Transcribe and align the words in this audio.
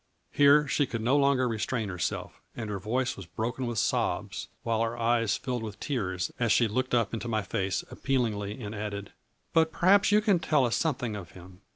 Here 0.31 0.67
she 0.67 0.87
could 0.87 1.03
no 1.03 1.15
longer 1.15 1.47
restrain 1.47 1.89
herself, 1.89 2.41
and 2.55 2.71
her 2.71 2.79
voice 2.79 3.15
was 3.15 3.27
broken 3.27 3.67
with 3.67 3.77
sobs, 3.77 4.47
while 4.63 4.81
her 4.81 4.97
eyes 4.97 5.37
filled 5.37 5.61
with 5.61 5.79
tears, 5.79 6.31
as 6.39 6.51
she 6.51 6.67
looked 6.67 6.95
up 6.95 7.13
into 7.13 7.27
my 7.27 7.43
face 7.43 7.83
ap 7.91 7.99
pealingly 7.99 8.59
and 8.59 8.73
added:" 8.73 9.11
But 9.53 9.71
perhaps 9.71 10.11
you 10.11 10.19
can 10.19 10.39
tell 10.39 10.65
us 10.65 10.75
something 10.75 11.15
of 11.15 11.33
him. 11.33 11.61